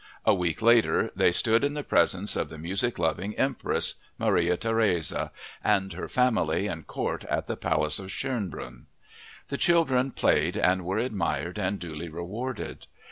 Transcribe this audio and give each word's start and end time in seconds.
A 0.25 0.33
week 0.33 0.63
later 0.63 1.11
they 1.15 1.31
stood 1.31 1.63
in 1.63 1.75
the 1.75 1.83
presence 1.83 2.35
of 2.35 2.49
the 2.49 2.57
music 2.57 2.97
loving 2.97 3.35
empress, 3.35 3.93
Maria 4.17 4.57
Theresia, 4.57 5.29
and 5.63 5.93
her 5.93 6.09
family 6.09 6.65
and 6.65 6.87
court 6.87 7.23
at 7.25 7.45
the 7.45 7.55
Palace 7.55 7.99
of 7.99 8.07
Schönbrunn. 8.07 8.85
The 9.49 9.57
children 9.57 10.09
played 10.09 10.57
and 10.57 10.83
were 10.85 10.97
admired 10.97 11.59
and 11.59 11.77
duly 11.77 12.09
rewarded. 12.09 12.87